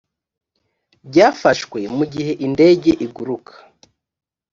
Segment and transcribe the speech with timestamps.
[1.09, 3.53] byafashwe mu gihe indege iguruka